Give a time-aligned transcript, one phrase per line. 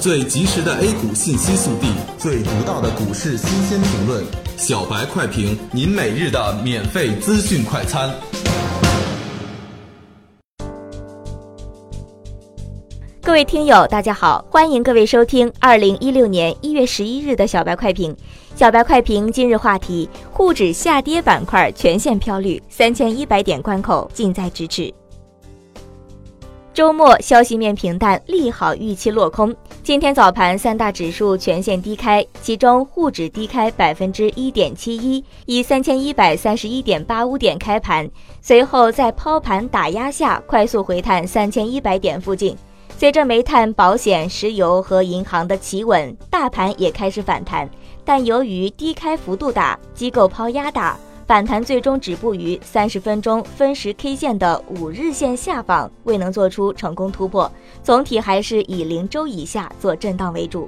[0.00, 4.24] 最及时的 A 股信息速递，最独到的股市新鲜评论，
[4.56, 8.08] 小白快评，您每日的免费资讯快餐。
[13.20, 18.16] 各位听友，大家好，欢迎各位收听二零一六年一月十一日的小白快评。
[18.54, 24.94] 小白快评今日话题：沪指下跌板块全线飘绿，三千一百点关口近在咫尺。
[26.78, 29.52] 周末消息面平淡，利好预期落空。
[29.82, 38.08] 今天早盘三大指数全线低开，其中沪指低开百分之一点七一，以三千一百三十一点八五点开盘，
[38.40, 42.56] 随后在抛盘打压下快速回探三千一百点附近。
[42.96, 47.68] 随着煤炭、保险、石油和银行的企稳，大盘也开始反弹，
[48.04, 50.96] 但由于低开幅度大，机构抛压大。
[51.28, 60.66] 反弹最终止步于三十分钟分时 K 线的五日线下方，未能做出成功突破，总体还是以零周以下做震荡为主。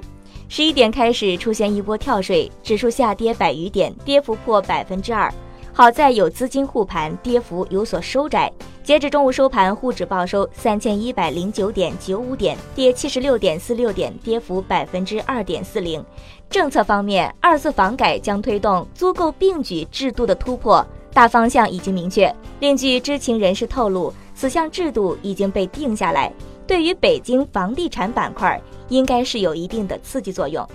[0.49, 5.33] 十一点开始出现一波跳水，指数下跌百余点，跌幅破百分之二。
[5.73, 8.51] 好在有资金护盘，跌幅有所收窄。
[8.83, 16.03] 截至中午收盘，沪指报收三千一百零九点九五点，跌七十六点四六点，跌幅百分之二点四零。
[16.49, 22.33] 政策方面，二次房改将推动租购并举制度的突破，大方向已经明确。
[22.59, 26.33] 另据知情人士透露，此项制度已经被定下来，
[26.67, 30.67] 对于北京房地产板块应该是有一定的刺激作用。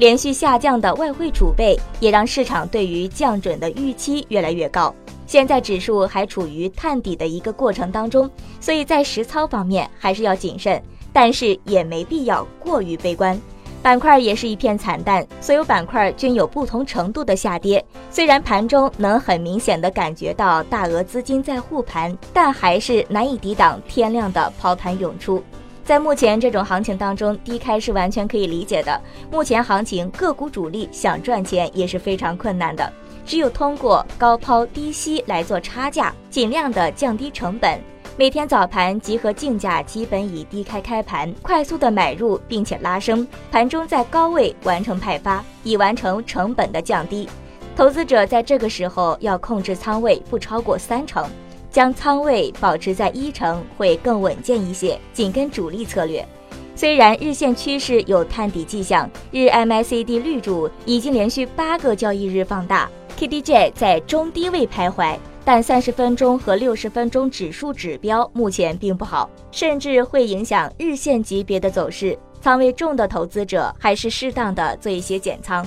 [0.00, 4.94] 连续下降的外汇储备也让市场对于降准的预期越来越高。
[5.26, 8.28] 现在指数还处于探底的一个过程当中，
[8.62, 13.38] 所以在实操方面还是要谨慎，但是也没必要过于悲观。
[13.82, 17.84] 板块也是一片惨淡，所有板块均有不同程度的下跌。
[18.10, 25.42] 虽然盘中能很明显的感觉到大额资金在护盘，但还是难以抵挡天量的抛盘涌出。
[25.90, 29.00] 在目前这种行情当中，低开是完全可以理解的。
[29.28, 32.92] 目前行情个股主力想赚钱也是非常困难的。
[33.26, 37.76] 只有通过高抛低吸来做差价，尽量的降低成本。
[38.16, 47.28] 每天早盘集合竞价基本以低开开盘，快速的买入并且拉升，盘中在高位完成派发，以完成成本的降低。
[47.74, 51.28] 投资者在这个时候要控制仓位不超过三成，
[51.70, 56.26] 将仓位保持在一成会更稳健一些，紧跟主力策略。
[56.74, 62.90] 虽然日线趋势有探底迹象，日 MACD 绿柱已经连续八个交易日放大。
[63.18, 65.14] KDJ 在中低位徘徊，
[65.44, 72.18] 但三十分钟和六十分钟指数指标目前并不好，甚至会影响日线级别的走势。
[72.40, 75.66] 仓位重的投资者还是适当的做一些减仓。